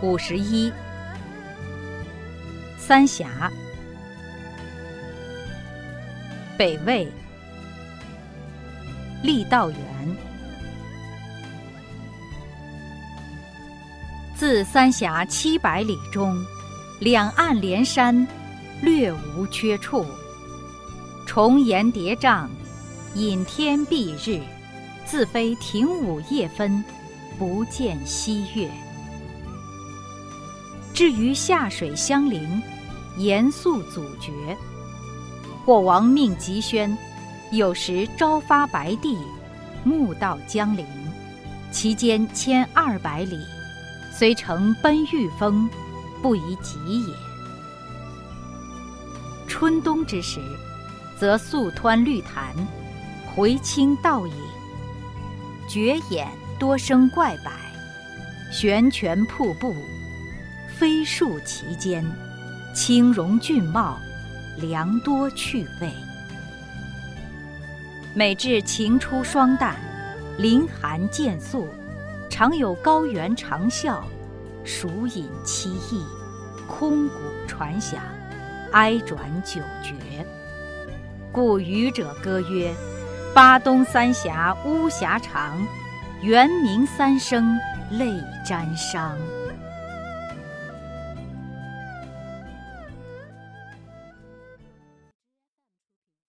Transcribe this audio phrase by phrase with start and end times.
[0.00, 0.72] 五十一。
[2.78, 3.50] 三峡，
[6.56, 7.10] 北魏，
[9.24, 9.78] 郦道元。
[14.36, 16.36] 自三峡七百里中，
[17.00, 18.26] 两岸连山，
[18.80, 20.06] 略无缺处。
[21.26, 22.46] 重岩叠嶂，
[23.14, 24.40] 隐天蔽日，
[25.04, 26.82] 自非亭午夜分，
[27.36, 28.70] 不见西月。
[30.98, 32.60] 至于下水相邻，
[33.18, 34.32] 严肃阻绝。
[35.64, 36.98] 或王命急宣，
[37.52, 39.16] 有时朝发白帝，
[39.84, 40.84] 暮到江陵，
[41.70, 43.38] 其间千二百里，
[44.12, 45.70] 虽乘奔御风，
[46.20, 46.76] 不宜急
[47.06, 47.14] 也。
[49.46, 50.40] 春冬之时。
[51.16, 52.54] 则素湍绿潭，
[53.34, 54.34] 回清倒影，
[55.68, 57.52] 绝眼多生怪柏，
[58.52, 59.74] 悬泉瀑布，
[60.78, 62.04] 飞树其间，
[62.72, 63.98] 清荣峻茂，
[64.58, 65.92] 良多趣味。
[68.14, 69.72] 每至晴初霜旦，
[70.38, 71.66] 林寒渐肃，
[72.30, 73.98] 常有高原长啸，
[74.62, 76.00] 鼠饮凄异，
[76.68, 77.14] 空谷
[77.48, 78.00] 传响，
[78.70, 79.94] 哀转久绝。
[81.32, 82.72] 故渔者歌曰
[83.34, 85.58] ：“巴东三峡巫峡长，
[86.22, 87.58] 猿鸣三声
[87.90, 89.10] 泪沾裳。”